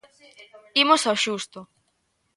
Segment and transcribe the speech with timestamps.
[0.83, 1.59] Imos ao xusto.